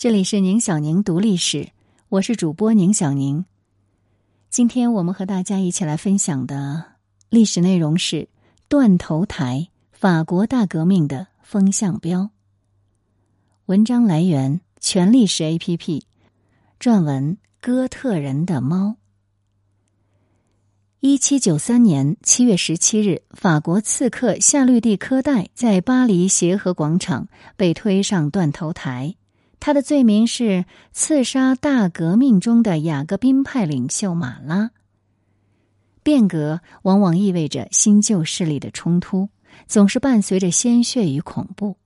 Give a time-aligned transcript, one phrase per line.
[0.00, 1.72] 这里是宁小宁读历史，
[2.08, 3.44] 我是主播宁小宁。
[4.48, 6.92] 今天我们和大家一起来分享的
[7.28, 8.30] 历史内容是
[8.66, 12.30] 断头台——法国大革命的风向标。
[13.66, 16.04] 文章来源：全历史 APP，
[16.80, 18.96] 撰文：哥特人的猫。
[21.00, 27.28] 一七九三年七月十七日，法国刺客夏绿蒂·科代在巴黎协和广场
[27.58, 29.16] 被推上断头台。
[29.60, 34.70] 他的罪名是刺杀大革命中的雅各宾派领袖马拉。
[36.02, 39.28] 变革往往意味着新旧势力的冲突，
[39.66, 41.76] 总是伴随着鲜血与恐怖。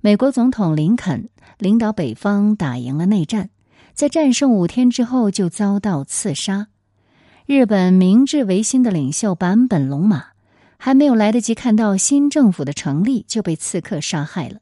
[0.00, 3.48] 美国总统林肯领导北方打赢了内战，
[3.94, 6.66] 在战胜五天之后就遭到刺杀。
[7.46, 10.30] 日本明治维新的领袖坂本龙马
[10.76, 14.58] 还没有来得及看到新政府的成立，就被刺客杀害了。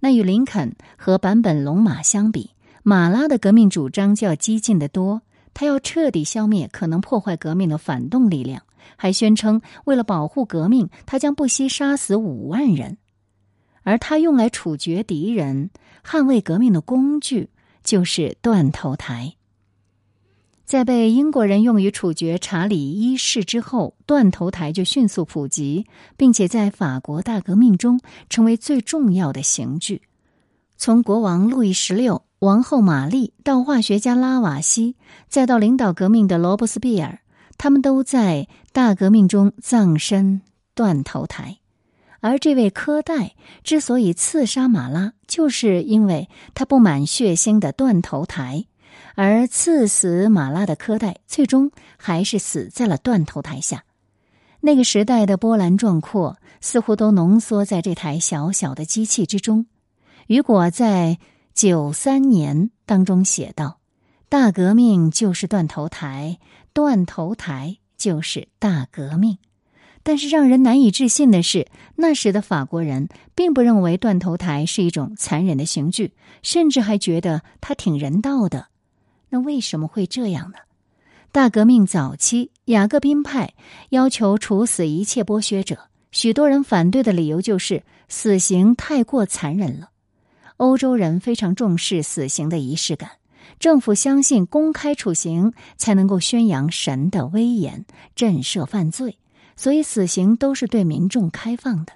[0.00, 2.50] 那与林肯和坂本龙马相比，
[2.82, 5.22] 马拉的革命主张就要激进得多。
[5.52, 8.62] 他要彻底消灭可能破坏革命的反动力量，
[8.96, 12.98] 还宣称为了保护革命，他将不惜杀死五万人。
[13.82, 15.70] 而他用来处决敌人、
[16.04, 17.50] 捍卫革命的工具
[17.82, 19.34] 就是断头台。
[20.70, 25.84] 在被英国人用于处决查理一世之后，断头台就迅速普及，
[26.16, 30.02] 并且在法国大革命中成为最重要的刑具。
[30.76, 34.94] 从国王路易十六、王后玛丽到化学家拉瓦锡，
[35.26, 37.18] 再到领导革命的罗伯斯庇尔，
[37.58, 40.40] 他们都在大革命中葬身
[40.76, 41.58] 断头台。
[42.20, 48.66] 而这位科代之所以刺杀马拉，就是因为他不满血腥的断头台。
[49.14, 53.84] 而刺死马拉的科代，最终还是死在了断头台下。
[54.60, 59.66] 那个时代的波澜壮阔，似乎都浓缩在这台小小的机器之中。
[60.26, 61.18] 雨果在
[61.54, 63.80] 九三年当中写道
[64.28, 66.38] ：“大革命就是断头台，
[66.72, 69.38] 断头台就是大革命。”
[70.02, 78.68] 但是让人难以置信的是，那时的法国人并不认为断头台是一种残忍的刑具，甚至还觉得它挺人道的。
[79.30, 80.58] 那为什么会这样呢？
[81.32, 83.54] 大革命早期，雅各宾派
[83.90, 89.90] 要求处死一切剥削者，许多人反对的理由就是死刑太过残忍了。
[90.56, 93.12] 欧洲人非常重视死刑的仪式感，
[93.60, 97.86] 政府相信公开处刑才能够宣扬神的威严，
[98.16, 99.18] 震慑犯罪，
[99.54, 101.92] 所以死刑都是对民众开放的。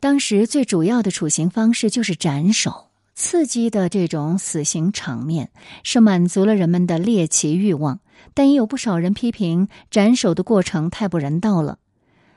[0.00, 2.87] 当时最主要的处刑方式就是斩首。
[3.20, 5.50] 刺激的这种死刑场面
[5.82, 7.98] 是满足了人们的猎奇欲望，
[8.32, 11.80] 但也有不少人批评斩首的过程太不人道了。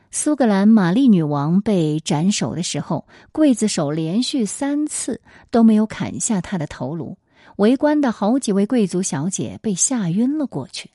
[0.09, 5.21] 苏格兰玛丽女王被斩首的时候，刽子手连续三次
[5.51, 7.15] 都没有砍下她的头颅，
[7.57, 10.89] 围观的好几位贵族小姐被吓晕了过去。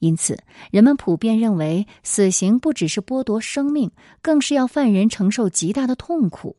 [0.00, 0.38] 因此，
[0.70, 3.90] 人们普遍认为死刑不只是剥夺生命，
[4.20, 6.56] 更是要犯人承受极大的痛苦。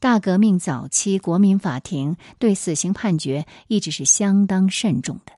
[0.00, 5.32] 大革命早期，国民法庭对死刑判决一直是相当慎重的。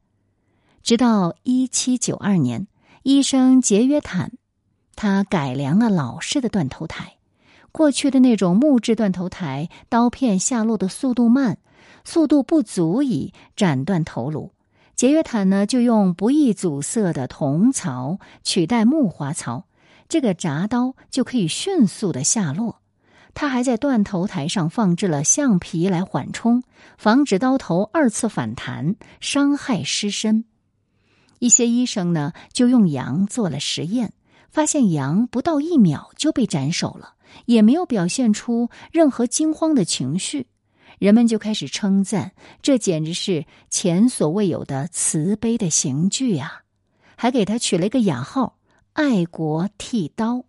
[0.85, 2.69] 直到一七九二年，
[3.03, 4.31] 医生杰约坦
[4.95, 7.15] 他改良了老式的断头台。
[7.73, 11.59] 过去的那种木质断头台，刀片下落的速度慢，
[12.05, 14.53] 速度不足以斩断头颅。
[14.95, 19.65] 杰约坦呢，就用不易阻塞的铜槽取代木滑槽，
[20.09, 22.82] 这个铡刀就可以迅速的下落。
[23.35, 26.63] 他还在断头台上放置了橡皮来缓冲，
[26.99, 30.45] 防止刀头二次反弹伤害尸身。
[31.39, 34.13] 一些医生呢就用羊做了实验，
[34.51, 37.15] 发现羊不到一秒就被斩首了，
[37.47, 40.47] 也没有表现出任何惊慌的情绪。
[40.99, 46.63] 人们就开始称赞，这简直是前所未有的慈悲的刑具啊！
[47.17, 48.59] 还给他取了一个雅号——
[48.93, 50.45] 爱国剃刀。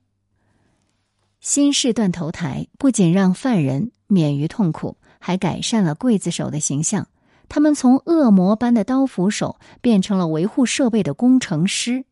[1.44, 7.10] 新式断头台不仅让犯人免于痛苦，还改善了刽子手的形象。
[7.50, 12.06] 他们从恶魔般的刀斧手变成了维护设备的工程师。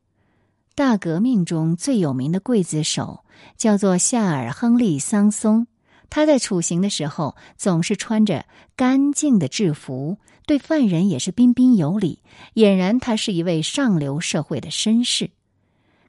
[0.75, 3.23] 大革命中最有名的刽子手
[3.55, 5.65] 叫做夏尔·亨利·桑松，
[6.09, 8.45] 他在处刑的时候总是穿着
[8.75, 12.21] 干净的制服，对犯人也是彬彬有礼，
[12.55, 15.29] 俨然他是一位上流社会的绅士。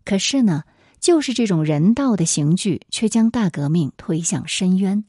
[0.04, 0.64] 可是呢？
[1.02, 5.04] 就是这种人道的刑具，却将大革命推向深渊。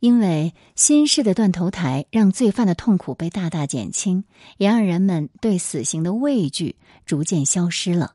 [0.00, 4.24] 因为新式的断头台让罪犯的痛苦被大大减轻，
[4.58, 8.14] 也让人们对死刑的畏惧逐渐消失了。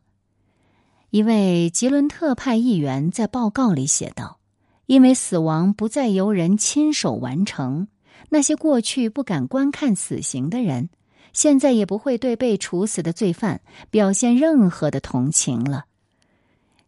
[1.11, 4.39] 一位吉伦特派议员在报告里写道
[4.87, 7.87] ：“因为死亡不再由人亲手完成，
[8.29, 10.89] 那些过去不敢观看死刑的人，
[11.31, 15.85] 现在也不会对被处死的罪犯表现任何的同情了。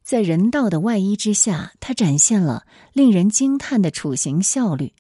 [0.08, 2.64] 在人道的外衣之下，他展现了
[2.94, 4.94] 令人惊叹的处刑效率。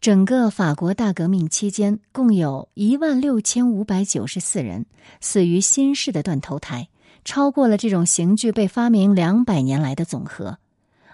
[0.00, 4.86] 整个法国大革命期间，共有一万六千五百九十四人
[5.20, 6.88] 死于新式的断头台，
[7.24, 10.58] 超过了这种刑具被发明两百年来的总和。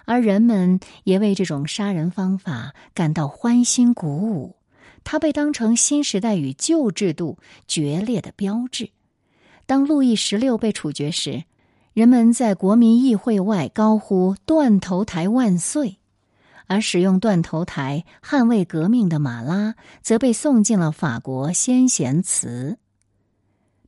[0.05, 4.55] 而人们也为这种杀人方法感到欢欣鼓舞，
[5.03, 8.91] 它被当成新时代与旧制度决裂的标志。
[9.65, 11.45] 当路易十六被处决时，
[11.93, 15.97] 人们在国民议会外高呼“断头台万岁”。
[16.67, 22.77] 而使用断头台捍卫革命的马拉，则被送进了法国先贤祠。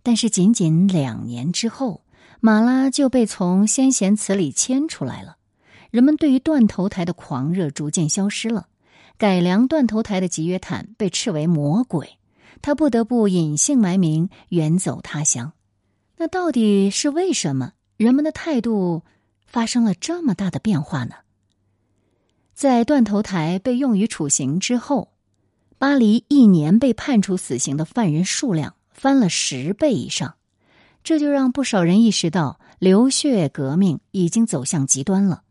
[0.02, 2.02] 但是，仅仅两年之后，
[2.42, 5.38] 马拉就被从先贤祠里牵出来了。
[5.92, 8.68] 人们对于断头台的狂热逐渐消失了。
[9.18, 12.18] 改良断头台的吉约坦被斥为魔鬼，
[12.62, 15.54] 他不得不隐姓埋名，远走他乡。
[16.18, 17.72] 那到底是为什么
[18.04, 19.04] 人们的态度
[19.46, 21.16] 发生了这么大的变化呢？
[22.54, 25.14] 在断头台被用于处刑之后，
[25.78, 30.36] 巴黎一年被判处死刑的犯人数量翻了十倍以上，
[31.02, 35.44] 这就让不少人意识到流血革命已经走向极端了。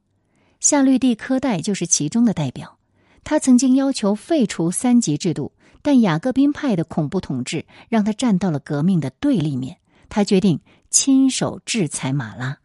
[0.60, 2.76] 夏绿蒂·科代就是其中的代表。
[3.24, 9.78] 他曾经要求废除三级制度，但雅各宾派的恐怖统治让他站到了革命的对立面。
[10.10, 10.60] 他决定
[10.92, 12.58] 亲手制裁马拉。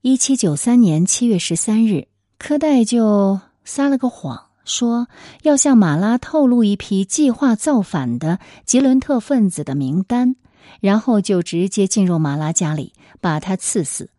[0.00, 2.08] 一七九三年七月十三日，
[2.38, 5.08] 科代就撒了个谎，说
[5.42, 10.36] 要向马拉透露一批计划造反的吉伦特分子的名单，
[10.80, 14.10] 然后就直接进入马拉家里，把他刺死。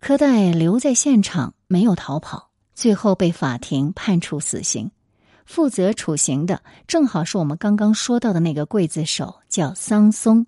[0.00, 4.90] 科代留在现场，没有逃跑，最后被法庭判处死刑。
[5.50, 10.46] 负责处刑的正好是我们刚刚说到的那个刽子手，叫桑松。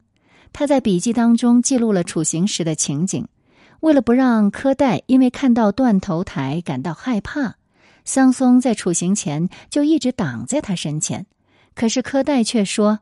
[0.52, 3.26] 他在笔记当中记录了处刑时的情景。
[3.80, 7.56] 为了不让柯代因为看到断头台感到害怕，
[8.04, 11.26] 桑松在处刑前就一直挡在他身前。
[11.74, 13.00] 可是柯代却说：“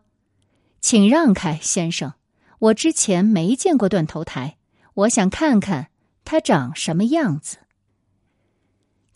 [0.80, 2.14] 请让开，先生，
[2.60, 4.56] 我之前没见过断头台，
[4.94, 5.88] 我想看看
[6.24, 7.58] 它长什么样子。”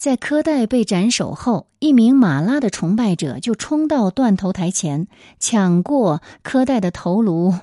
[0.05, 5.09] 在柯代被斩首后，一名马拉的崇拜者就冲到断头台前，
[5.41, 7.55] 抢过柯代的头颅，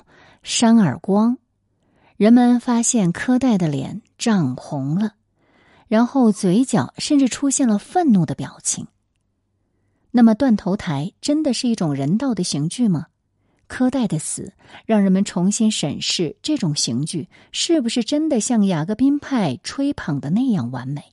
[0.42, 1.38] 扇耳光。
[2.16, 5.12] 人们发现柯代的脸涨红了，
[5.86, 8.88] 然后嘴角甚至出现了愤怒的表情。
[10.10, 13.06] 那么，断头台真的是一种人道的刑具吗？
[13.68, 14.52] 科代的死
[14.84, 21.04] 让人们重新审视这种刑具是不是真的像雅各宾派吹捧的那样完美。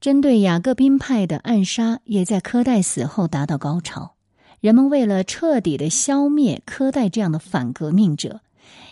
[0.00, 4.14] 针对雅各宾派的暗杀也在科代死后达到高潮。
[4.60, 8.40] 人们为了彻底的消灭科代这样的反革命者。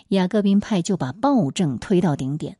[0.09, 2.57] 雅各宾派就把暴政推到顶点，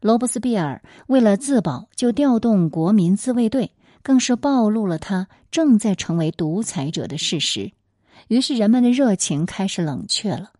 [0.00, 3.72] 罗伯斯庇尔为了自保，就调动国民自卫队，
[4.02, 7.72] 更是暴露了他正在成为独裁者的事实。
[8.28, 10.50] 于是人们的热情开始冷却了。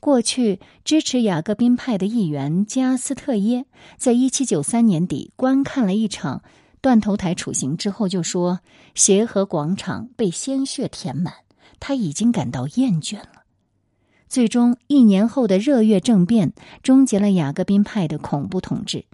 [0.00, 3.64] 过去支持雅各宾派的议员加斯特耶，
[3.96, 6.42] 在一七九三年底观看了一场
[6.80, 8.60] 断头台处刑之后，就说
[8.94, 11.34] ：“协和广场被鲜血填满，
[11.78, 13.44] 他已经感到厌倦了。”
[14.28, 16.52] 最终，一年后的热月政变
[16.82, 19.04] 终结了雅各宾派的恐怖统治，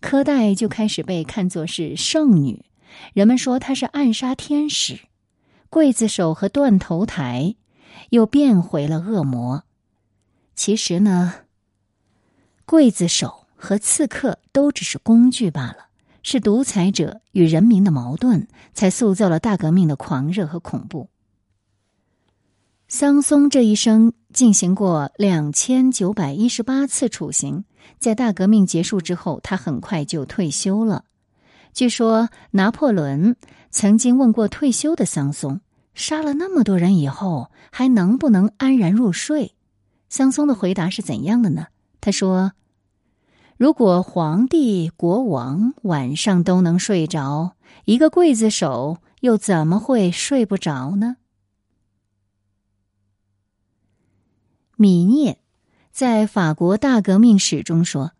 [0.00, 2.64] 科代就开始被看作是圣女，
[3.12, 5.00] 人们说她是暗杀天使，
[5.70, 7.56] 刽子手和断头台
[8.10, 9.64] 又变回了恶魔。
[10.54, 11.34] 其实呢，
[12.64, 15.89] 刽子手和刺客都只是工具罢了，
[16.22, 21.08] 是独裁者与人民的矛盾才塑造了大革命的狂热和恐怖。
[22.88, 27.64] 桑松这一生进行过两千九百一十八次处刑，
[27.98, 31.04] 在大革命结束之后，他很快就退休了。
[31.72, 33.36] 据说拿破仑
[33.70, 35.60] 曾经问过退休的桑松
[35.94, 39.54] ：“杀了那么多人以后，还能不能安然入睡？”
[40.10, 41.68] 桑松的回答是怎样的呢？
[42.00, 42.54] 他说
[43.60, 51.18] ：“如果皇帝、国王晚上都能睡着，一个刽子手又怎么会睡不着呢？”
[54.76, 55.38] 米涅
[55.92, 58.12] 在法国大革命史中说：“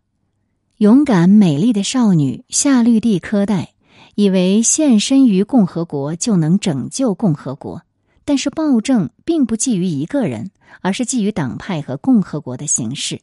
[0.77, 3.73] 勇敢美丽的少女夏绿蒂·科代
[4.13, 7.81] 以为献身于共和国就能拯救共和国，
[8.25, 13.19] 但是暴政并不基于一个人，而是基于党派和共和国的形式。”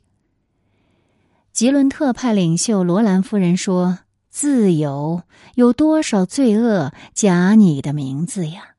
[1.59, 3.99] 吉伦特派领袖罗兰夫人说
[4.31, 5.25] ：“自由，
[5.57, 8.77] 有多少罪恶假你的名字呀？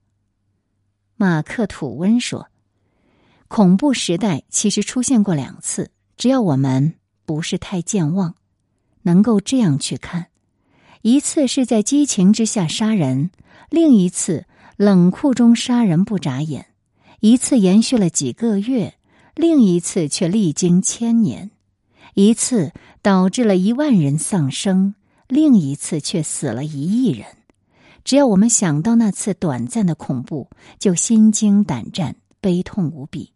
[1.17, 2.47] 马克吐温说
[3.49, 6.93] ：“恐怖时代其实出现过两次，只要我们
[7.25, 8.35] 不是太健忘，
[9.01, 10.27] 能够这样去看。
[11.01, 13.31] 一次是在激情之下杀人，
[13.69, 14.45] 另一次
[14.77, 16.63] 冷酷中杀人不眨眼；
[17.19, 18.93] 一次延续了几个月，
[19.35, 21.49] 另一次却历经千年；
[22.27, 24.93] 一次导致了一万人丧生，
[25.27, 27.27] 另一次却死了一亿人。”
[28.03, 30.49] 只要我们想到那次短暂的恐怖，
[30.79, 33.31] 就心惊胆战、悲痛无比。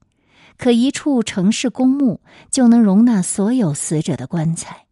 [0.58, 2.22] 可一处城市公墓
[2.52, 4.86] 就能容纳所有死者的棺材。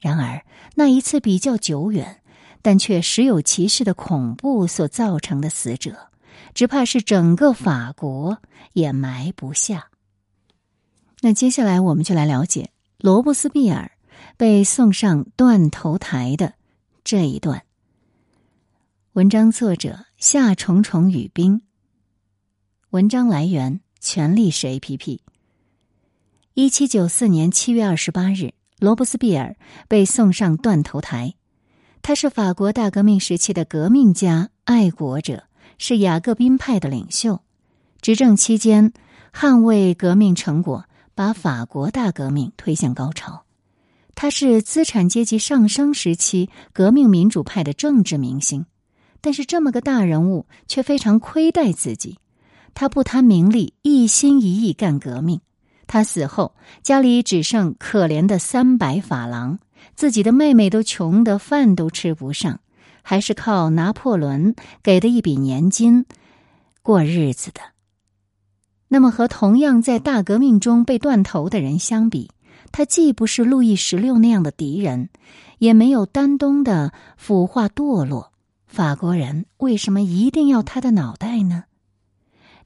[0.00, 0.44] 然而，
[0.74, 2.22] 那一次比较久远，
[2.62, 6.08] 但却实有其事的恐怖所造成的死者，
[6.54, 8.38] 只怕是整个法国
[8.72, 9.88] 也埋不下。
[11.20, 12.70] 那接下来，我们就来了解
[13.02, 13.92] 罗伯斯庇尔
[14.36, 16.52] 被送上断头台的
[17.02, 17.62] 这一段。
[19.14, 21.62] 文章作者夏虫虫语冰。
[22.90, 25.22] 文章来源权力是 A P P。
[26.52, 29.56] 一七九四年七月二十八日，罗伯斯庇尔
[29.88, 31.32] 被送上断头台。
[32.02, 35.44] 他是法国大革命时期的革命家、爱国者，
[35.78, 37.40] 是雅各宾派的领袖。
[38.02, 38.92] 执政期间，
[39.32, 40.84] 捍卫革命成果，
[41.20, 43.44] 把法国大革命推向高潮。
[44.14, 48.64] 他是资产阶级上升时期革命民主派的政治明星。
[49.20, 52.16] 但是这么个大人物却非常亏待自己，
[52.72, 55.42] 他不贪名利，一心一意干革命。
[55.86, 59.58] 他死后，家里只剩可怜的三百法郎，
[59.94, 62.60] 自己的妹妹都穷得饭都吃不上，
[63.02, 66.06] 还是靠拿破仑给的一笔年金
[66.80, 67.60] 过日子的。
[68.92, 72.28] 那么，和同样在大革命中被断头的人相比，
[72.72, 75.10] 他既不是路易十六那样的敌人，
[75.58, 78.32] 也没有丹东的腐化堕落。
[78.66, 81.66] 法国人为什么一定要他的脑袋呢？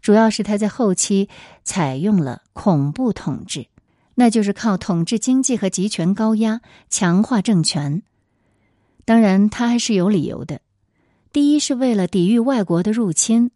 [0.01, 1.29] 主要是他在后期
[1.63, 3.67] 采用了恐怖统治，
[4.15, 8.03] 那就是靠统治经济和集权高压强化政权。
[9.05, 10.63] 当然，他还是有理由的。
[11.35, 13.51] 第一，是为了抵御外国的入侵。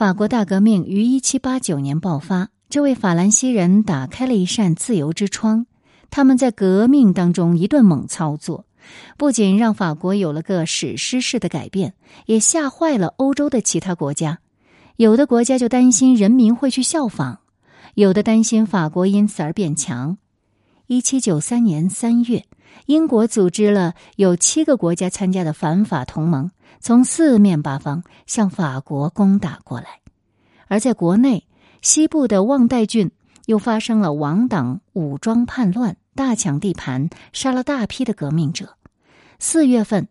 [0.00, 5.66] 法国大革命于一七八九年爆发，这位法兰西人打开了一扇自由之窗。
[6.08, 8.64] 他们在革命当中一顿猛操作。
[9.18, 11.92] 不仅让法国有了个史诗式的改变，
[12.24, 14.38] 也吓坏了欧洲的其他国家。
[14.96, 17.36] 有的国家就担心人民会去效仿，
[17.94, 20.16] 有的担心法国因此而变强。
[20.86, 22.46] 一七九三年三月，
[22.86, 26.50] 英国组织了有七个国家参加的反法同盟，
[26.80, 30.00] 从四面八方向法国攻打过来。
[30.68, 31.46] 而在国内，
[31.82, 33.10] 西部的旺代郡
[33.46, 35.96] 又发生了王党武装叛乱。
[36.12, 38.74] 大抢地盘，杀了大批的革命者。
[39.38, 40.08] 四月份，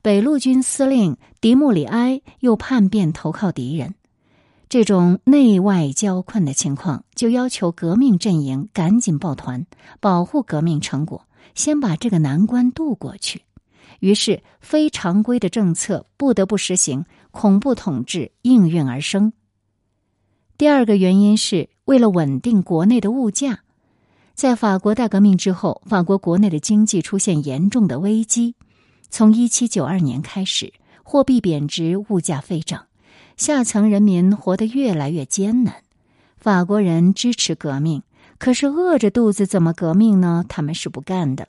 [0.00, 3.94] 北路军司令迪穆里埃又叛变投靠敌人。
[4.68, 9.66] 这种内外交困的情况，就要求革命阵营赶紧抱团，
[10.00, 13.42] 保护革命成果，先把这个难关渡过去。
[14.00, 19.32] 于是，非常规的政策不得不实行，恐怖统治应运而生。
[20.58, 23.60] 第二个原因是为了稳定国内的物价。
[24.34, 28.54] 在法国大革命之后，法国国内的经济出现严重的危机。
[29.10, 30.72] 从一七九二年开始，
[31.02, 32.86] 货币贬值，物价飞涨，
[33.36, 35.82] 下层人民活得越来越艰难。
[36.38, 38.02] 法国人支持革命，
[38.42, 40.44] 可是饿着肚子怎么革命呢？
[40.48, 41.46] 他们是不干的。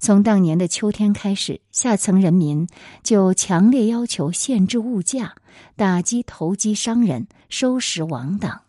[0.00, 2.66] 从当年的秋天开始，下层人民
[3.04, 5.36] 就强烈要求限制物价，
[5.76, 8.62] 打击投机商人，收拾王党。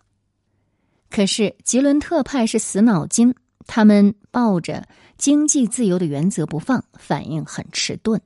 [1.10, 3.34] 可是吉伦特派是死脑筋。
[3.66, 4.88] 他们抱着
[5.18, 8.22] 经济自由的原则不放，反应很迟钝，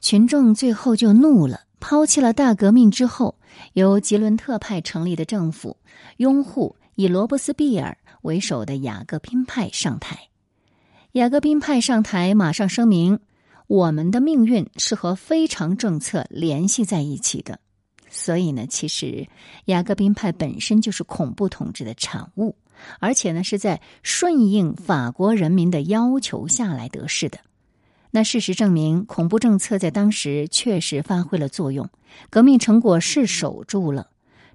[0.00, 3.36] 群众最后就怒了，抛弃了大革命之后
[3.74, 5.76] 由吉伦特派成立的政府，
[6.16, 7.96] 拥护以罗伯斯庇尔
[8.26, 10.28] 为首的雅各宾派上台。
[11.12, 13.20] 雅各宾派上台，马上声明：
[13.68, 17.60] 我们的命运是和非常政策联系在一起的。
[18.10, 19.28] 所以呢，其实
[19.66, 22.56] 雅各宾派本身就是恐怖统治的产物。
[23.00, 27.38] 而且呢，是在顺应法国人民的要求下来得势的。
[28.10, 31.88] 那事实证明，恐怖政策在当时确实发挥了作用，
[32.28, 34.08] 革命成果是守住了，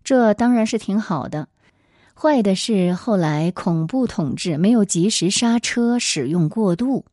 [0.04, 1.48] 这当然是挺好的。
[2.22, 7.04] 坏的是后来恐怖统治没有及时刹车，使用过度。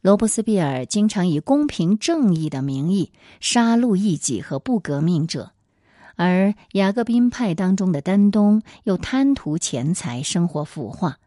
[0.00, 5.52] 罗伯斯庇尔经常以公平正义的名义杀戮异己和不革命者。
[6.16, 11.18] 而雅各宾派当中的丹东又贪图钱财，生活腐化，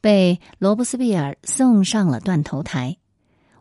[0.00, 2.98] 被罗伯斯庇尔送上了断头台。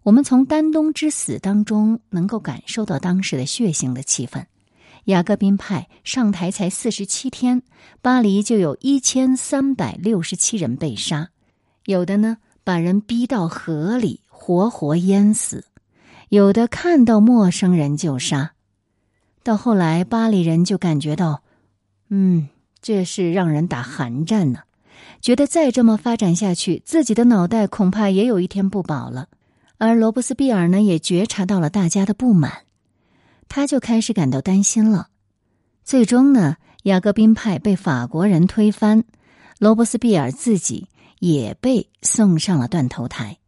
[0.04, 4.46] 我们从丹东之死当中能够感受到当时的血腥的气氛。
[5.06, 7.64] 雅各宾派上台才四十七天，
[8.02, 11.30] 巴黎就有一千三百六十七人被杀，
[11.86, 15.66] 有的呢把人逼到河里活活淹死，
[16.30, 18.54] 有的看到陌生人就杀。
[19.42, 21.44] 到后来，巴黎人就感觉到，
[22.10, 22.50] 嗯，
[22.82, 24.60] 这是让人打寒战呢，
[25.22, 29.28] 觉得再这么发展下去，自己的脑袋恐怕也有一天不保了。
[29.78, 32.64] 而罗伯斯庇尔呢，也觉察到了大家的不满。
[33.50, 35.10] 他就开始感到担心了。
[35.84, 39.04] 最终呢，雅各宾派被法国人推翻，
[39.58, 40.88] 罗伯斯庇尔自己
[41.20, 43.40] 也被送上了断头台。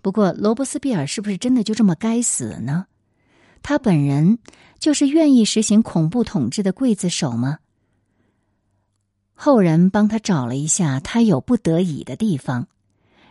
[0.00, 2.86] 不过，罗伯斯庇尔是不是真的就这么该死呢？
[3.62, 4.38] 他本人
[4.78, 7.58] 就是愿意实行恐怖统治的刽子手吗？
[9.34, 12.68] 后人帮他找了一下，他有不得已的地方。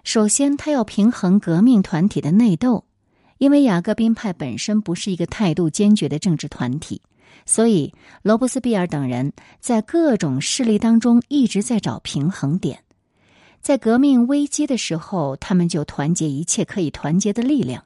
[0.04, 2.87] 首先，他要平衡革命团体的内斗。
[3.38, 7.02] 因为雅各宾派本身不是一个态度坚决的政治团体，
[7.46, 12.84] 所以罗伯斯庇尔等人在各种势力当中一直在找平衡点。
[13.62, 17.82] 在革命危机的时候，他们就团结一切可以团结的力量；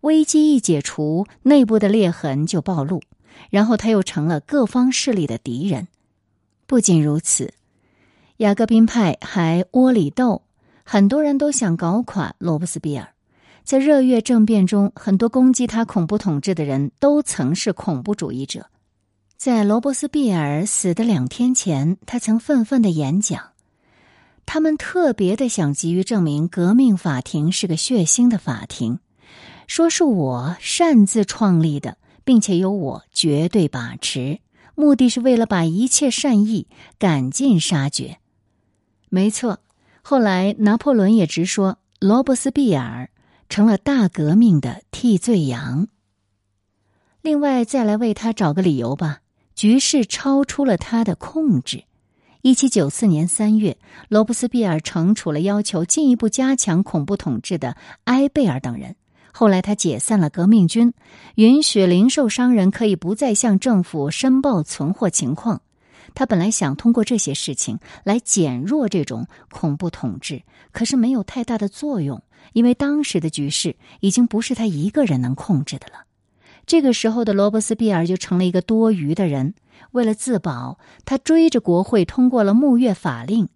[0.00, 3.02] 危机一解除，内部的裂痕就暴露，
[3.50, 5.88] 然后他又成了各方势力的敌人。
[6.66, 7.52] 不仅如此，
[8.38, 10.42] 雅各宾派还窝里斗，
[10.82, 13.08] 很多人都想搞垮罗伯斯庇尔。
[13.68, 18.70] 在热月政变中，很多攻击他恐怖统治的人都曾是恐怖主义者。
[19.36, 23.50] 在罗伯斯庇尔死的两天前，他曾愤愤的演讲：
[24.46, 29.00] 他们特别的想急于证明革命法庭是个血腥的法庭，
[29.66, 34.38] 说是我擅自创立的，并且由我绝对把持，
[34.74, 38.16] 目的是为了把一切善意赶尽杀绝。
[39.10, 39.58] 没错，
[40.00, 43.10] 后来拿破仑也直说罗伯斯庇尔。
[43.48, 45.88] 成了大革命的替罪羊。
[47.22, 49.20] 另外，再来为他找个理由吧。
[49.54, 51.82] 局势超出了他的控制。
[52.42, 53.76] 一七九四年三月，
[54.08, 58.94] 罗伯斯庇尔惩处了要求进一步加强恐怖统治的埃贝尔等人。
[59.32, 60.94] 后来，他解散了革命军，
[61.34, 65.60] 允许零售商人可以不再向政府申报存货情况。
[66.14, 70.42] 他本来想通过这些事情来减弱这种恐怖统治，
[70.72, 72.22] 可是没有太大的作用。
[72.52, 76.04] 因为当时的局势已经不是他一个人能控制的了，
[76.66, 79.54] 这个时候的罗伯斯庇尔就成了一个多余的人。
[79.92, 83.48] 为了自保，他追着国会通过了沐月法令。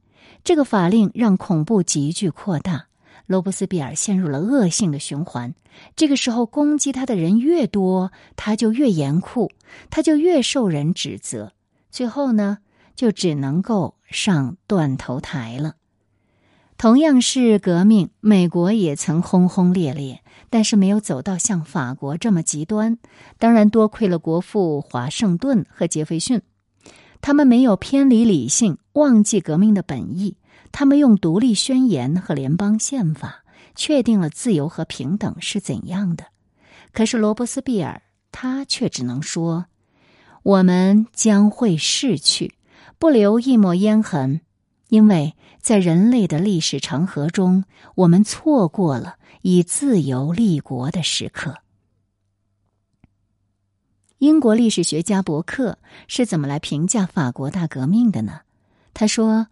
[0.45, 2.87] 这个法令让恐怖急剧扩大，
[3.27, 5.55] 罗伯斯庇尔陷入了恶性的循环。
[5.97, 9.51] 这个时候，攻击他的人越多，他就越严酷，
[9.89, 11.53] 他就越受人指责。
[11.93, 12.59] 最后呢，
[12.97, 15.75] 就只能够上断头台了。
[16.79, 22.99] 同样是革命，美国也曾轰轰烈烈，但是没有走到像法国这么极端。
[23.39, 26.43] 当然，多亏了国父华盛顿和杰斐逊，
[27.21, 30.39] 他们没有偏离理性，忘记革命的本意。
[30.73, 36.25] 他们用独立宣言和联邦宪法确定了自由和平等是怎样的。
[36.93, 38.03] 可是罗伯斯庇尔，
[38.33, 39.67] 他却只能说
[40.43, 42.55] ：“我们将会逝去，
[42.99, 44.41] 不留一抹烟痕。”
[44.89, 51.61] 因为在人类的历史长河中，我们错过了以自由立国的时刻。
[54.19, 55.79] 英国历史学家伯克
[56.09, 58.41] 是怎么来评价法国大革命的呢？
[58.93, 59.47] 他说：“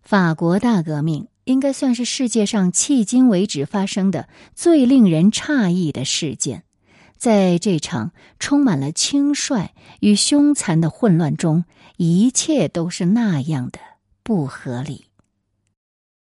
[0.00, 6.64] 法国大革命应该算是世界上迄今为止发生的最令人诧异的事件。
[7.18, 11.64] 在这场充满了轻率与凶残的混乱中，
[11.98, 13.80] 一切都是那样的。”
[14.22, 15.07] 不合理。